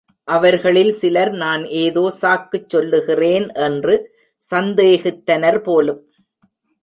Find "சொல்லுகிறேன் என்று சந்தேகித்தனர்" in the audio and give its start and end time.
2.69-5.59